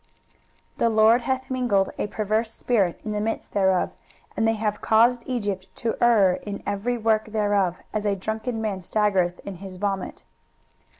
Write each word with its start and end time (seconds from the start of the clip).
23:019:014 0.77 0.77
The 0.79 0.89
LORD 0.89 1.21
hath 1.21 1.51
mingled 1.51 1.89
a 1.99 2.07
perverse 2.07 2.51
spirit 2.51 2.99
in 3.05 3.11
the 3.11 3.21
midst 3.21 3.51
thereof: 3.51 3.91
and 4.35 4.47
they 4.47 4.55
have 4.55 4.81
caused 4.81 5.21
Egypt 5.27 5.67
to 5.75 5.95
err 6.01 6.39
in 6.41 6.63
every 6.65 6.97
work 6.97 7.25
thereof, 7.25 7.77
as 7.93 8.07
a 8.07 8.15
drunken 8.15 8.59
man 8.59 8.79
staggereth 8.79 9.37
in 9.41 9.57
his 9.57 9.75
vomit. 9.75 10.23